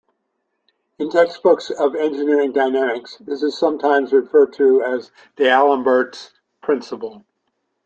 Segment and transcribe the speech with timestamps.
[0.97, 6.31] In textbooks of engineering dynamics this is sometimes referred to as "d'Alembert's
[6.63, 7.23] principle".